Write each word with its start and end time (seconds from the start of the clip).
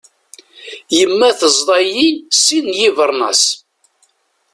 Yemma 0.97 1.29
teẓḍa-iyi 1.39 2.09
sin 2.43 2.65
n 2.71 2.77
yibernyas. 2.79 3.43